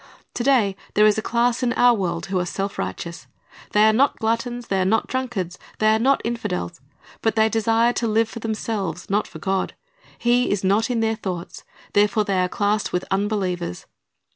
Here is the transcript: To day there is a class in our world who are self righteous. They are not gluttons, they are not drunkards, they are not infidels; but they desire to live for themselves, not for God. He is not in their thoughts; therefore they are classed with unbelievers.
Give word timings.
To 0.33 0.43
day 0.43 0.75
there 0.95 1.05
is 1.05 1.19
a 1.19 1.21
class 1.21 1.61
in 1.61 1.73
our 1.73 1.93
world 1.93 2.25
who 2.25 2.39
are 2.39 2.45
self 2.47 2.79
righteous. 2.79 3.27
They 3.73 3.83
are 3.87 3.93
not 3.93 4.17
gluttons, 4.17 4.65
they 4.67 4.81
are 4.81 4.83
not 4.83 5.05
drunkards, 5.05 5.59
they 5.77 5.89
are 5.93 5.99
not 5.99 6.21
infidels; 6.25 6.81
but 7.21 7.35
they 7.35 7.49
desire 7.49 7.93
to 7.93 8.07
live 8.07 8.27
for 8.27 8.39
themselves, 8.39 9.11
not 9.11 9.27
for 9.27 9.37
God. 9.37 9.75
He 10.17 10.49
is 10.49 10.63
not 10.63 10.89
in 10.89 11.01
their 11.01 11.13
thoughts; 11.17 11.63
therefore 11.93 12.23
they 12.23 12.39
are 12.39 12.49
classed 12.49 12.91
with 12.91 13.05
unbelievers. 13.11 13.85